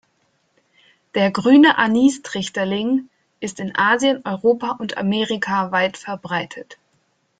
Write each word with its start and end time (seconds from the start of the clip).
Der 1.13 1.29
Grüne 1.29 1.77
Anis-Trichterling 1.77 3.07
ist 3.39 3.59
in 3.59 3.75
Asien, 3.77 4.25
Europa 4.25 4.71
und 4.79 4.97
Amerika 4.97 5.71
weit 5.71 5.95
verbreitet. 5.95 6.79